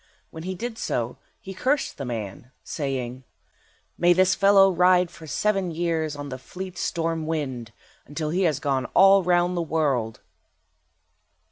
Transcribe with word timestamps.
While 0.31 0.41
he 0.41 0.55
did 0.55 0.79
so 0.79 1.19
he 1.39 1.53
cursed 1.53 1.99
the 1.99 2.05
man, 2.05 2.49
saying— 2.63 3.23
"May 3.99 4.13
this 4.13 4.33
fellow 4.33 4.71
ride 4.71 5.11
for 5.11 5.27
seven 5.27 5.69
years 5.69 6.15
on 6.15 6.29
the 6.29 6.39
fleet 6.39 6.75
storm 6.75 7.27
wind, 7.27 7.71
until 8.07 8.31
he 8.31 8.41
has 8.45 8.59
gone 8.59 8.85
all 8.95 9.21
round 9.21 9.55
the 9.55 9.61
world." 9.61 10.21